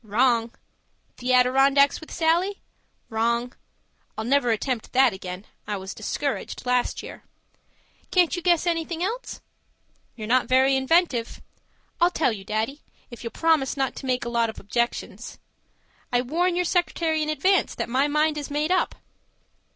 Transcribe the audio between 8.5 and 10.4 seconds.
anything else? You're